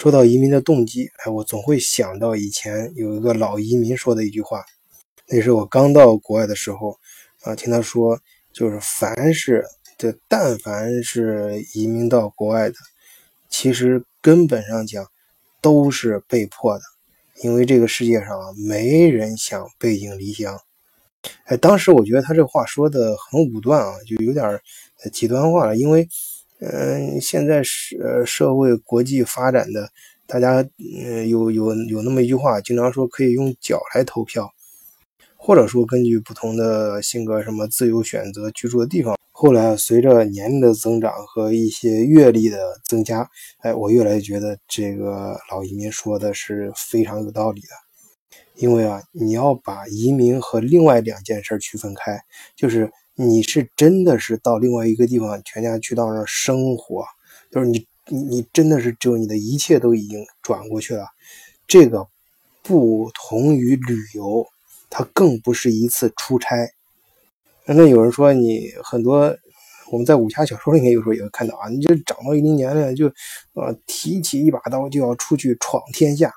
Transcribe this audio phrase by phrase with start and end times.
[0.00, 4.64] 说到移民的动机，哎，我总会想到以前有一个老移民说的一句话，
[5.28, 6.98] 那是我刚到国外的时候，
[7.42, 8.18] 啊，听他说，
[8.50, 9.62] 就是凡是
[9.98, 12.76] 这但凡是移民到国外的，
[13.50, 15.06] 其实根本上讲
[15.60, 16.82] 都是被迫的，
[17.42, 20.58] 因为这个世界上没人想背井离乡。
[21.44, 24.58] 哎，当时我觉得他这话说的很武断啊，就有点
[25.12, 26.08] 极端化了，因为。
[26.62, 29.88] 嗯，现在是社会国际发展的，
[30.26, 34.46] 大家嗯有有有那么一句话，经常说可以用脚来投票，
[35.38, 39.16] 或者说根据不同的性格，什么自由选择居住的地方。
[39.30, 43.26] 后来随着年龄的增长和一些阅历的增加，
[43.60, 47.68] 哎，我越来越觉得这个老移民说的是非常有道理的。
[48.56, 52.20] 因为啊，你要把移民和另外两件事区分开，
[52.54, 52.92] 就是。
[53.14, 57.04] 你是真的是到另外一个地方，全家去到那生活，
[57.50, 61.06] 就是你你你真的是只有你的一切都已经转过去了。
[61.66, 62.06] 这个
[62.62, 64.46] 不同于旅游，
[64.88, 66.56] 它更不是一次出差。
[67.66, 69.36] 那有人说你很多，
[69.92, 73.06] 我们在武侠小说里面有时候也会看到啊，你就长到一定年龄就
[73.52, 76.32] 呃提起一把刀就要出去闯天下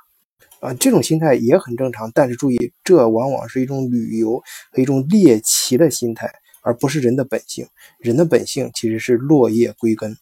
[0.59, 2.11] 啊，这种心态也很正常。
[2.13, 6.30] 但是注意，这往往是一种旅游和一种猎奇的心态。
[6.64, 7.67] 而不是人的本性，
[8.00, 10.17] 人的本性其实是落叶归根，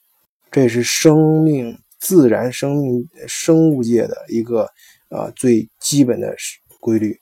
[0.52, 4.68] 这也是生命、自然生命、生物界的一个
[5.10, 6.36] 啊最基本的
[6.80, 7.18] 规律。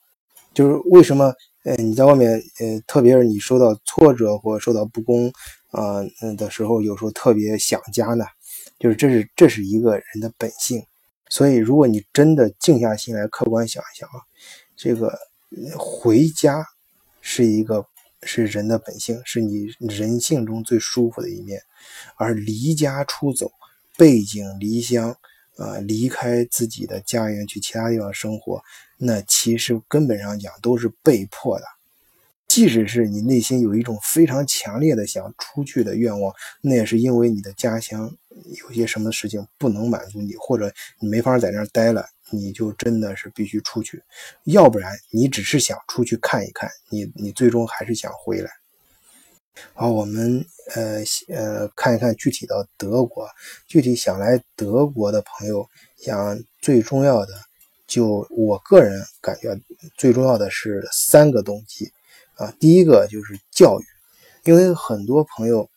[0.54, 5.28] 就是为什么，呃，你在外面，呃，特别是你受到挫折或受到不公
[5.72, 8.26] 啊嗯的时候，有时候特别想家呢？
[8.80, 10.82] 就是这是这是一个人的本性。
[11.30, 14.24] 所以，如果你真的静下心来，客观想一想啊，
[14.78, 15.14] 这个
[15.78, 16.66] 回家
[17.20, 17.86] 是一个。
[18.24, 21.62] 是人的本性，是你人性中最舒服的一面，
[22.18, 23.52] 而离家出走、
[23.98, 25.16] 背井离乡
[25.58, 28.62] 啊，离开自己的家园去其他地方生活，
[28.98, 31.66] 那其实根本上讲都是被迫的。
[32.48, 38.12] 即使是你内心有一种非常强烈的想出去的愿望，那也是因为你的家乡
[38.46, 42.06] 有些什么事情不能满足你，或者你没法在那儿待了。
[42.32, 44.04] 你就真的是必须出去，
[44.44, 48.52] 要不然你只是想出去看一看，你你最终还是想回来。
[49.74, 50.46] 好，我们
[50.76, 53.28] 呃呃看一看具体的德国，
[53.68, 55.68] 具体想来德国的朋友，
[55.98, 57.34] 想最重要的，
[57.88, 59.60] 就我个人感觉
[59.98, 61.92] 最重要的是三个动机
[62.36, 63.84] 啊，第一个就是教育，
[64.44, 65.68] 因为很多朋友，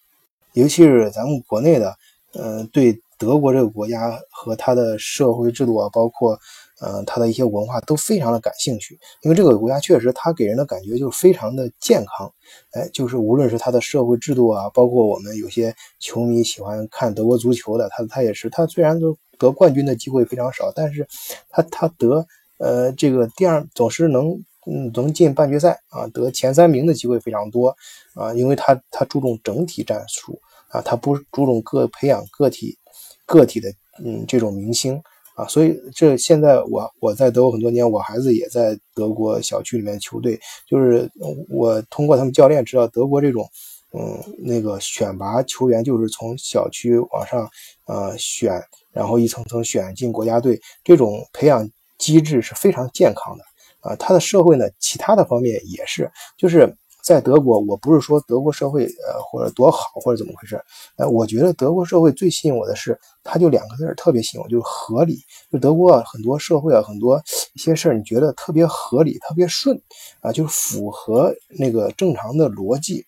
[0.53, 1.97] 尤其是咱们国内的，
[2.35, 3.01] 嗯对。
[3.19, 6.37] 德国这个国家和它的社会制度啊，包括，
[6.81, 12.29] 呃，它的一些文化都非常的感兴趣，因为这个国家确实它给人的感觉就是非常的健康，
[12.73, 21.07] 哎，就是无论是它的社会制度啊，包括我们有些球迷喜欢看德国足球的，他他也是，他虽然都得冠军的机会非常少，但是
[21.49, 22.27] 他他得
[22.59, 24.33] 呃这个第二总是能
[24.67, 27.77] 嗯能进半决赛啊，得前三名的机会非常多
[28.17, 30.41] 啊，因为他他注重整体战术
[30.73, 32.77] 啊，他不注重个培养个体。
[33.25, 33.73] 个体的
[34.05, 35.01] 嗯这种明星
[35.37, 41.11] 啊，所以这现在我我在德国很多年，我孩子也在德国小区里面球队，就是
[41.49, 43.49] 我通过他们教练知道，德国这种
[43.95, 47.49] 嗯那个选拔球员就是从小区往上
[47.87, 48.61] 呃选，
[48.93, 51.67] 然后一层层选进国家队，这种培养
[51.97, 53.45] 机制是非常健康的
[53.81, 53.97] 啊。
[53.97, 56.77] 他的社会呢，其他的方面也是，就是。
[57.03, 60.63] 在德国，我不是说德国社会呃或者多好或者怎么回事，
[60.97, 65.19] 呃，我觉得德国社会最吸引我的是，它就两个字儿特别吸引我，就是合理。
[65.51, 67.21] 就德国，很多社会啊，很多
[67.55, 69.79] 一些事儿，你觉得特别合理，特别顺
[70.21, 73.05] 啊，就是符合那个正常的逻辑。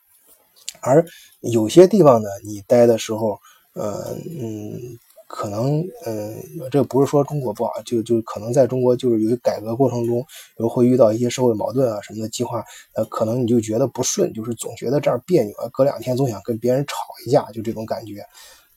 [0.80, 1.04] 而
[1.40, 3.38] 有些地方呢，你待的时候，
[3.74, 4.98] 呃嗯。
[5.26, 6.34] 可能，嗯，
[6.70, 10.24] 这不是说中国不好，就就可能在中国就是由于改革过程中，
[10.58, 12.64] 有会遇到一些社会矛盾啊什么的计划，
[12.94, 16.96] 呃，可能你就觉得不顺，就是总觉得这儿别扭啊，隔两天总想跟别人吵
[17.26, 18.24] 一架，就这种感觉，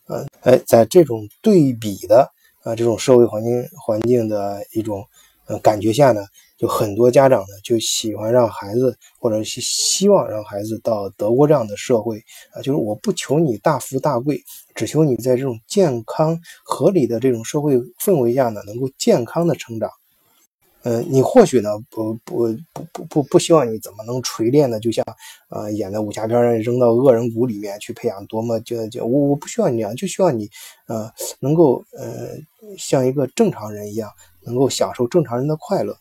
[0.07, 2.31] 嗯，哎，在这种对比的
[2.63, 5.05] 啊这种社会环境环境的一种
[5.47, 6.25] 呃感觉下呢。
[6.57, 12.17] 就很多家长呢，就喜欢让孩子，或者是希望让孩子到德国这样的社会
[12.51, 14.43] 啊，就是我不求你大富大贵，
[14.73, 19.89] 只求你在这种健康合理的这种社会氛围下呢，能够健康的成长。
[20.83, 25.05] 嗯，你或许呢，不不不不不不希望你怎么能锤炼的，就像
[25.49, 30.49] 呃演的武侠片扔到恶人谷里面去培养多么就就我我不需要你这样，就需要你
[30.87, 32.29] 呃能够呃
[32.77, 34.09] 像一个正常人一样，
[34.41, 35.97] 能够享受正常人的快乐。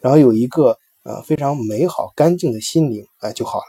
[0.00, 3.64] 然后有一个呃非常美好干净的心灵哎就好了。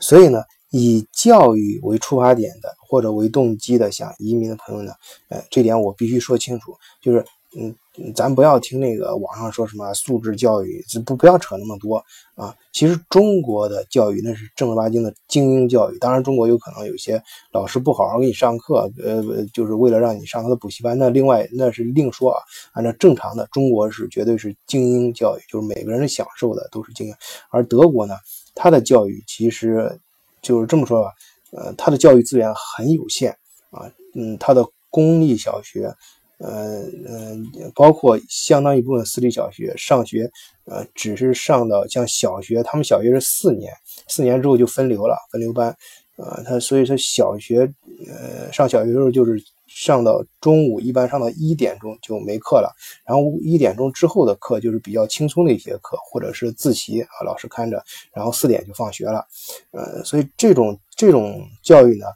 [0.00, 4.92] 所以呢，以教育为出发点的或者为动机的想移民的朋友呢，
[5.28, 7.24] 呃，这点我必须说清楚，就是
[7.56, 7.74] 嗯。
[8.14, 11.96] 咱不要听那个网上说什么素质教育，不不要扯那么多
[12.36, 12.54] 啊！
[12.72, 15.98] 其实中国的教育那是正儿八经的精英教育。
[15.98, 20.96] 当然，中国有可能有些老师不好好给你上课，呃，就是为了让你上他的补习班。
[20.96, 22.40] 那另外那是另说啊。
[22.74, 27.14] 按照正常的，中国是绝对是精英教育，就是每个人享受的都是精英。
[27.50, 28.14] 而德国呢，
[28.54, 29.98] 它的教育其实
[30.40, 31.12] 就是这么说吧，
[31.50, 33.36] 呃，它的教育资源很有限
[33.70, 35.92] 啊，嗯，它的公立小学。
[36.38, 40.30] 呃嗯，包括相当一部分私立小学上学，
[40.66, 43.72] 呃，只是上到像小学，他们小学是四年，
[44.06, 45.76] 四年之后就分流了，分流班，
[46.16, 47.68] 呃，他所以说小学，
[48.06, 52.72] 呃，上小学的时候就是上到中午，一般上到一点钟就没课了，
[53.04, 57.82] 然后一点钟之后的课就是比较轻松的一些课，或者是自习啊，老师看着，
[58.12, 59.26] 然后四点就放学了，
[59.72, 62.06] 呃，所以这种这种教育呢，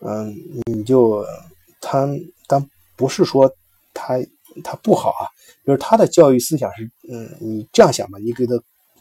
[0.00, 0.32] 嗯，
[0.72, 1.24] 你就
[1.80, 2.08] 他
[2.46, 3.52] 他不是说。
[3.94, 4.18] 他
[4.62, 5.24] 他不好啊，
[5.64, 8.52] 就是他的教育思想是，嗯，你这样想吧，你给他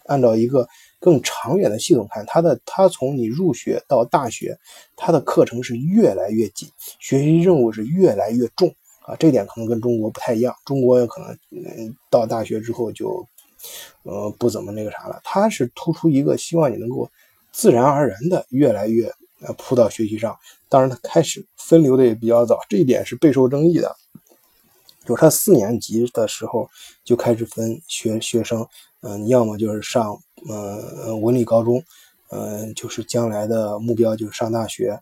[0.06, 0.68] 按照一个
[1.00, 4.58] 更长远的系统看，他的他从你入学到大学，
[4.96, 6.70] 他的课程是越来越紧，
[7.00, 8.74] 学习任务是越来越重
[9.06, 13.28] 啊，这点可能跟中国不太一样，中国可能嗯到大学之后就，
[14.04, 17.10] 呃不怎么那个啥了，他是突出一个希望你能够
[17.52, 19.06] 自然而然的越来越
[19.42, 20.38] 呃扑到学习上，
[20.70, 23.96] 当然他开始分流的也比较早，这一点是备受争议的。
[25.06, 26.70] 就是他四年级的时候
[27.04, 28.66] 就开始分学学生，
[29.02, 30.18] 嗯，要么就是上
[30.50, 31.84] 嗯文理高中，
[32.32, 34.98] 嗯，就是将来的目标就是上大学，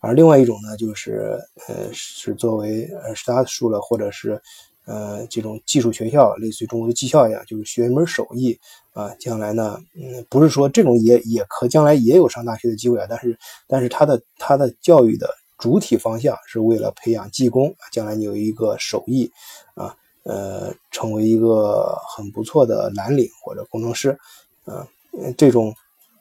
[0.00, 1.38] 而另外一种呢，就是
[1.68, 4.40] 呃是作为呃 start school 或者是
[4.84, 8.58] 呃这种技术学校，类似于中国的技校一样，就是学一门手艺
[8.92, 15.28] 啊，将来呢，嗯，不是说这种也也可将来也有上大学的机会啊，但是但是他的他的教育的。
[15.58, 19.30] 主体方向是为了培养技工，将来你有一个手艺，
[19.74, 24.18] 啊，呃，成为一个很不错的蓝领或者工程师，
[24.64, 24.86] 啊，
[25.36, 25.74] 这种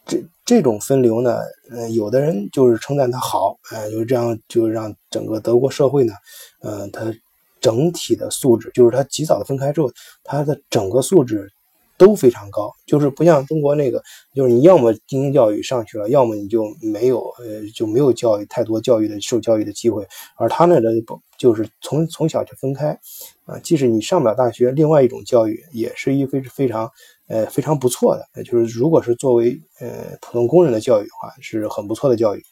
[0.05, 1.39] 这这种分流呢，
[1.69, 6.13] 呃，有的人就是称赞他好，哎，就是这样，就让整个德国社会呢，
[6.61, 7.13] 呃，它
[7.59, 9.91] 整体的素质，就是它及早的分开之后，
[10.23, 11.51] 它的整个素质。
[11.97, 14.03] 都非常高，就是不像中国那个，
[14.33, 20.05] 就是你要么精英教育上去了，要么你就没有，呃，就没有教育太多教育的受教育的机会。
[20.37, 22.99] 而他那的不就是从从小就分开，
[23.45, 26.91] 啊，即使你上不了大学，另外一种教育也是一非非常，
[27.27, 28.43] 呃，非常不错的。
[28.43, 32.43] 就是如果是作为呃普通工人的教育的话，是很不错的教育。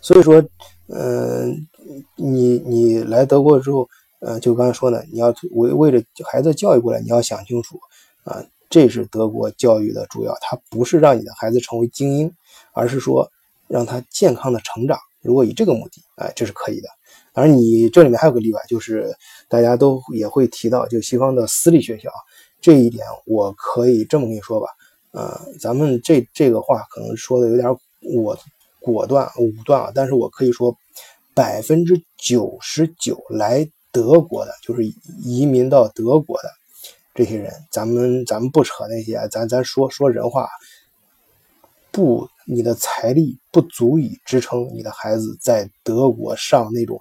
[0.00, 0.42] 所以说，
[0.88, 1.66] 嗯，
[2.16, 3.88] 你你来德国之后。
[4.20, 7.78] 呃，就刚才说的，你要为为了孩子教育过来，你要想清楚
[8.24, 12.32] 啊，这是德国教育的主要，它不是让你的孩子成为精英，
[12.72, 13.30] 而是说
[13.68, 14.98] 让他健康的成长。
[15.20, 16.88] 如果以这个目的，哎，这是可以的。
[17.34, 19.14] 而你这里面还有个例外，就是
[19.48, 22.10] 大家都也会提到，就西方的私立学校，
[22.60, 24.68] 这一点我可以这么跟你说吧，
[25.12, 27.68] 呃，咱们这这个话可能说的有点
[28.00, 28.38] 我
[28.80, 30.74] 果断武断啊，但是我可以说
[31.34, 33.68] 百分之九十九来。
[33.96, 34.84] 德国的，就是
[35.22, 36.50] 移民到德国的
[37.14, 40.46] 这些人，咱们咱们不扯那些，咱咱说说人话，
[41.90, 47.00] 不，你的财力不足以支撑你的孩子在德国上那种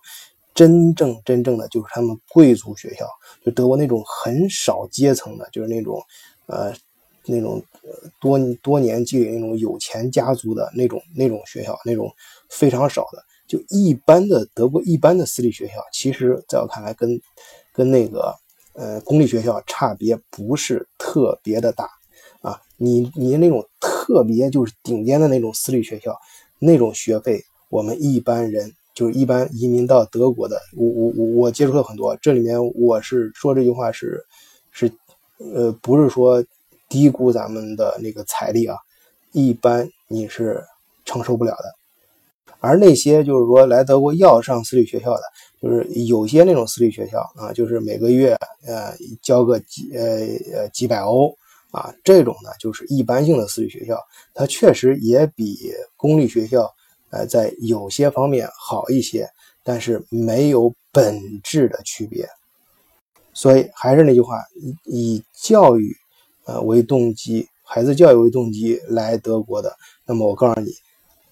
[0.53, 3.05] 真正真正的就是他们贵族学校，
[3.43, 6.01] 就德国那种很少阶层的，就是那种
[6.45, 6.73] 呃
[7.25, 7.61] 那种
[8.21, 12.09] 多多年积累那种有钱家族的那种那种学校，那种
[12.47, 13.21] 非常少的。
[13.47, 17.19] 就一般的德国一般的私立学校，其实在我看来，跟
[17.71, 18.33] 跟那个
[18.73, 21.89] 呃公立学校差别不是特别的大
[22.41, 22.59] 啊。
[22.77, 26.17] 你你那种特别就是顶尖的那种私立学校，
[26.59, 34.25] 那种学费，我们一般人就是一般移民到德国的，我我我我接触了很多，这里面我是说这句话是
[34.71, 34.91] 是
[35.37, 36.43] 呃不是说
[36.89, 38.77] 低估咱们的那个财力啊，
[39.31, 40.63] 一般你是
[41.05, 41.84] 承受不了的。
[42.65, 45.21] 而那些就是说来德国要上私立学校的，
[45.61, 48.91] 就是有些那种私立学校啊，就是每个月呃
[49.21, 51.31] 交个几呃呃几百欧
[51.69, 53.99] 啊，这种呢就是一般性的私立学校，
[54.33, 56.73] 它确实也比公立学校
[57.11, 59.29] 呃在有些方面好一些，
[59.63, 62.27] 但是没有本质的区别。
[63.33, 64.37] 所以还是那句话，
[64.85, 65.95] 以教育
[66.45, 69.75] 呃为动机，孩子教育为动机来德国的，
[70.07, 70.71] 那么我告诉你。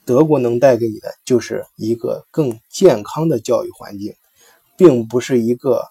[0.05, 4.13] 德国能带给你的就是一个更健康的教育环境，
[4.75, 5.83] 并不是一个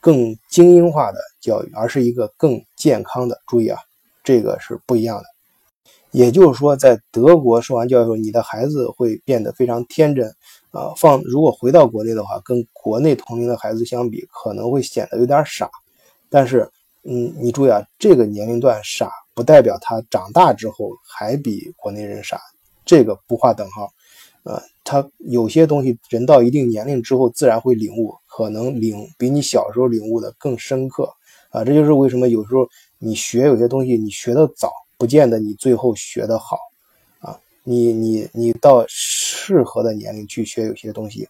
[0.00, 3.40] 更精英化的教育，而是一个更健康的。
[3.46, 3.78] 注意啊，
[4.22, 5.24] 这个是不一样的。
[6.10, 10.28] 也就是说，在德国受完教育后，你的孩子会变得非常天真
[10.70, 15.68] 啊，放如果回到国内的话，跟国内同龄的孩子相比，可能会显得有点傻。
[16.30, 16.70] 但是，
[17.02, 22.40] 嗯，你注意啊，这个年龄段傻，不代表他长大之后还比国内人傻，
[22.84, 23.92] 这个不划等号。
[24.42, 31.10] 呃，他有些东西，人到一定年龄之后，自然会领悟，可能领比你小时候领悟的更深刻。
[31.48, 36.58] 啊，这就是为什么有时候你学有些东西，你学的早，不见得你最后学的好。
[37.20, 41.26] 啊你你你到适合的年龄去学有些东西，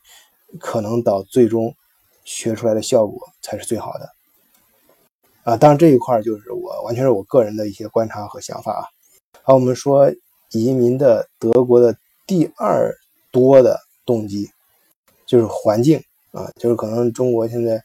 [0.59, 1.73] 可能到最终
[2.25, 4.11] 学出来的效果才是最好的。
[5.45, 8.83] 啊，当然这一块就是我完全是我个人的一些观察和想法啊。
[9.43, 10.13] 好，我们说
[10.55, 11.97] 移民的德国的
[12.27, 12.95] 第二
[13.31, 14.51] 多的动机
[15.27, 16.01] 就是环境
[16.33, 17.83] 啊，就是可能中国现在。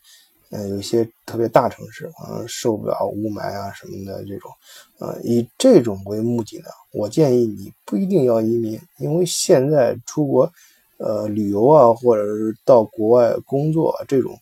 [0.51, 4.49] 嗯，有些特别大城市可能受不了雾霾啊什么的这种，
[4.97, 10.51] 呃，以这种为目的呢，我建议你不一定要移民，因为现在出国，
[10.97, 14.35] 呃，旅游啊，或者是到国外工作这种，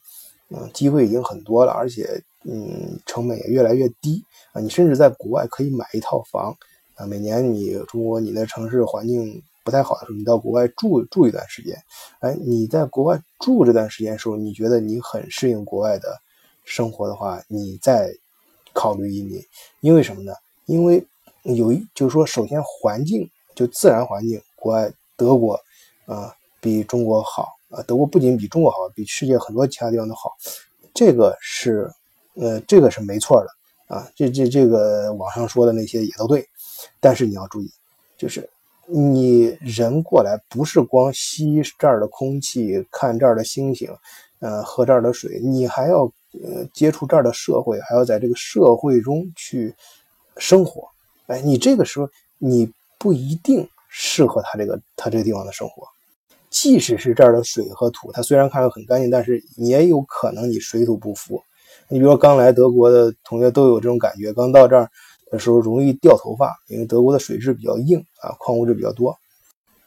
[0.49, 6.55] 嗯，机会已经很多了，而且，嗯，成本也越来越低啊，你甚至在国外可以买一套房
[6.97, 9.41] 啊，每年你中国你的城市环境。
[9.63, 11.75] 不太好的时候，你到国外住住一段时间，
[12.19, 16.17] 哎，你在国外住这段时间时候，你觉得你很适应国外的
[16.63, 18.09] 生活的话，你再
[18.71, 19.43] 考虑移民。
[19.81, 20.31] 因为什么呢？
[20.67, 21.05] 因为
[21.43, 25.59] 有一就是说，首先环境就自然环境，国外德国
[26.05, 30.31] 啊比中国好啊，德国不仅比中国好，比世界很多其他地方都好，
[30.93, 31.91] 这个是
[32.35, 36.47] 呃这个是没错的啊，这这这个网上说的那些也都对，
[36.99, 37.71] 但是你要注意，
[38.17, 38.49] 就是。
[38.89, 43.93] 你人过来不是光吸这儿的空气、看这儿的星星，
[44.39, 46.05] 呃，喝这儿的水，你还要
[46.41, 49.75] 呃接触这儿的社会，还要在这个社会中去
[50.37, 50.87] 生活。
[51.25, 55.85] 哎，你这个时候你不一定适合他这个他这个地方的生活。
[56.49, 61.43] 即使是这儿的水和土，它虽然看着很干净，但是也有可能你水土不服。
[61.89, 64.89] 你比如说刚来德国的同学都有这种感觉，刚到这儿。
[65.29, 69.09] 的时候容易掉头发，因为德国的水质比较硬啊，矿物质比较多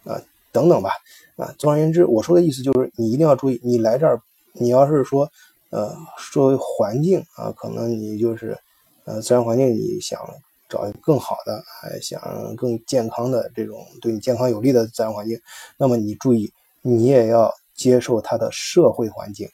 [0.05, 0.21] 啊，
[0.53, 0.91] 等等吧
[1.37, 1.55] 啊。
[1.59, 4.21] 总而言之，我说的意思就是你一定要注意，你来这儿，
[4.53, 5.31] 你要是说
[5.71, 5.97] 呃，
[6.33, 8.59] 作为环境啊，可能你就是
[9.05, 10.21] 呃自然环境，你想
[10.69, 15.41] 找一个更好的，还想更健康的这种对你健康有利的自然环境，
[15.77, 19.49] 那么你注意，你也要接受它的社会环境，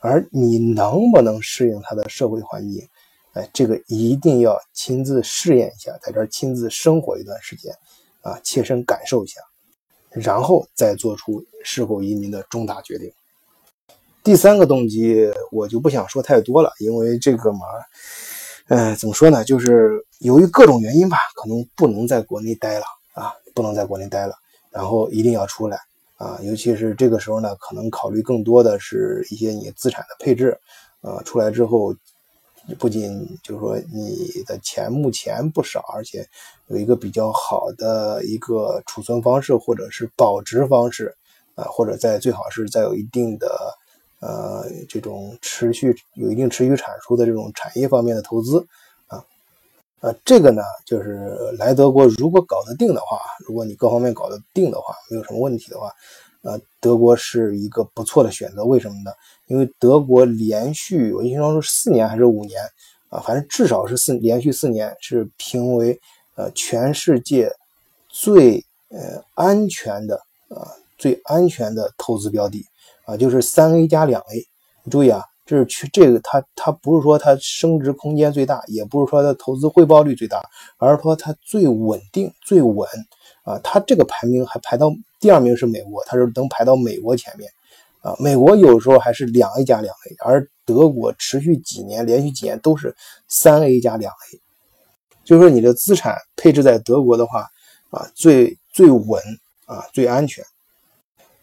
[0.00, 2.88] 而你能不能适应它的社会环境？
[3.36, 7.70] 哎，这个一定要亲自试验一下，在这儿亲自生活一段时间，
[8.22, 9.42] 啊，切身感受一下，
[10.08, 13.12] 然后再做出是否移民的重大决定。
[14.24, 17.66] 第三个动机我就不想说太多了，因为这个嘛，
[18.68, 19.44] 嗯，怎么说呢？
[19.44, 24.34] 就是由于各种原因吧，可能不能在国内待了啊，不能在国内待了，
[24.70, 25.78] 然后一定要出来
[26.16, 30.58] 啊，尤其是这个时候呢，可能考虑更多的是一些你资产的配置，
[31.02, 31.94] 啊，出来之后。
[32.74, 36.26] 不仅就是说你的钱目前不少，而且
[36.66, 41.14] 有一个比较好的一个储存方式，或者是保值方式，
[41.54, 43.74] 啊，或者在最好是再有一定的
[44.20, 48.66] 呃这种持续有一定持续产出的这种产业方面的投资，
[49.06, 49.24] 啊，
[50.00, 55.92] 啊，这个呢就是来德国如果搞得定的话，如果你各方面搞得定的话，没有什么问题的话。
[56.46, 59.10] 呃，德国是一个不错的选择，为什么呢？
[59.48, 62.62] 因为德国连续我印象中是四年还是五年
[63.08, 66.00] 啊，反正至少是四连续四年是评为
[66.36, 67.50] 呃全世界
[68.08, 70.16] 最呃安全的
[70.48, 72.64] 啊最安全的投资标的
[73.06, 74.46] 啊，就是三 A 加两 A。
[74.84, 80.40] 你注意啊，这是去这个它它不是说它升值空间最大，也不是说它投资回报率最大，
[80.78, 82.88] 而是说它最稳定最稳
[83.46, 84.92] 啊，它这个排名还排到。
[85.18, 87.50] 第二名是美国，他是能排到美国前面，
[88.02, 92.94] 啊，美国有时候还是两 A 加两 A，而德国持续几年连续几年都是
[93.26, 94.40] 三 A 加两 A，
[95.24, 97.48] 就是说你的资产配置在德国的话，
[97.88, 99.22] 啊，最最稳
[99.64, 100.44] 啊，最安全。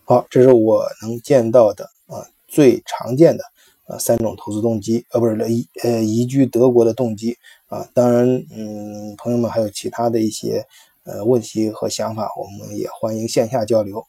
[0.05, 3.43] 好，这是我能见到的啊最常见的
[3.87, 7.35] 啊三种投资动机，呃，不是移呃移居德国的动机
[7.67, 7.89] 啊。
[7.95, 10.63] 当然，嗯，朋友们还有其他的一些。
[11.05, 14.05] 呃，问题和想法，我们也欢迎线下交流。